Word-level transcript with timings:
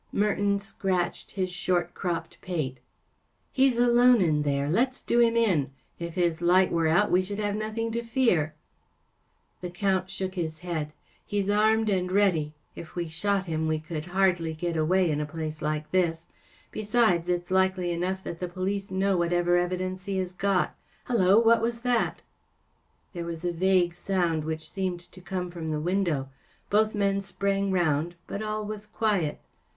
Merton 0.11 0.57
scratched 0.57 1.29
his 1.29 1.51
short 1.51 1.93
cropped 1.93 2.41
pate. 2.41 2.79
“He’s 3.53 3.77
alone 3.77 4.19
in 4.19 4.41
there. 4.41 4.67
Let’s 4.67 4.99
do 5.03 5.19
him 5.19 5.37
in. 5.37 5.69
If 5.99 6.15
his 6.15 6.41
light 6.41 6.71
were 6.71 6.87
out 6.87 7.11
we 7.11 7.21
should 7.21 7.37
have 7.37 7.55
nothing 7.55 7.91
to 7.91 8.01
fear.‚ÄĚ 8.01 9.61
The 9.61 9.69
Count 9.69 10.09
shook 10.09 10.33
his 10.33 10.57
head. 10.65 10.91
“He 11.27 11.37
is 11.37 11.51
armed 11.51 11.87
and 11.87 12.11
ready. 12.11 12.55
If 12.75 12.95
we 12.95 13.07
shot 13.07 13.45
him 13.45 13.67
we 13.67 13.77
could 13.79 14.07
hardly 14.07 14.55
get 14.55 14.75
away 14.75 15.07
in 15.11 15.21
a 15.21 15.27
place 15.27 15.61
like 15.61 15.91
this. 15.91 16.27
Besides, 16.71 17.29
it’s 17.29 17.51
likely 17.51 17.91
enough 17.91 18.23
that 18.23 18.39
the 18.39 18.49
police 18.49 18.89
know 18.89 19.15
whatever 19.17 19.55
evidence 19.55 20.05
he 20.05 20.17
has 20.17 20.33
got. 20.33 20.75
Hallo! 21.05 21.39
What 21.39 21.61
was 21.61 21.81
that? 21.81 22.21
‚ÄĚ 22.23 23.13
There 23.13 23.25
was 23.25 23.45
a 23.45 23.51
vague 23.53 23.93
sound 23.93 24.45
which 24.45 24.67
seemed 24.67 25.01
to 25.01 25.21
come 25.21 25.51
from 25.51 25.69
the 25.69 25.79
window. 25.79 26.29
Both 26.71 26.95
men 26.95 27.21
sprang 27.21 27.69
round, 27.71 28.15
but 28.25 28.41
all 28.41 28.65
was 28.65 28.87
quiet. 28.87 29.39